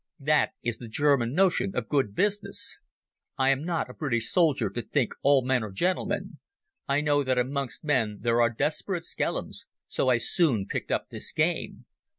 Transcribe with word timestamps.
That 0.21 0.53
is 0.63 0.79
the 0.79 0.87
German 0.87 1.35
notion 1.35 1.75
of 1.75 1.87
good 1.87 2.15
business. 2.15 2.81
I 3.37 3.51
am 3.51 3.63
not 3.63 3.87
a 3.87 3.93
British 3.93 4.31
soldier 4.31 4.71
to 4.71 4.81
think 4.81 5.13
all 5.21 5.43
men 5.45 5.61
are 5.63 5.69
gentlemen. 5.71 6.39
I 6.87 7.01
know 7.01 7.23
that 7.23 7.37
amongst 7.37 7.83
men 7.83 8.17
there 8.21 8.41
are 8.41 8.49
desperate 8.49 9.03
skellums, 9.03 9.67
so 9.85 10.09
I 10.09 10.17
soon 10.17 10.65
picked 10.65 10.89
up 10.91 11.11
this 11.11 11.31
game. 11.31 11.85